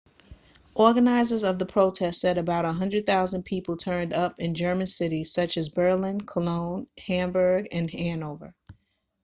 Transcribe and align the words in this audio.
organisers 0.75 1.43
of 1.43 1.59
the 1.59 1.65
protest 1.67 2.19
said 2.19 2.39
about 2.39 2.65
100,000 2.65 3.43
people 3.45 3.77
turned 3.77 4.13
up 4.13 4.39
in 4.39 4.55
german 4.55 4.87
cities 4.87 5.31
such 5.31 5.57
as 5.57 5.69
berlin 5.69 6.19
cologne 6.19 6.87
hamburg 7.05 7.67
and 7.71 7.91
hanover 7.91 8.55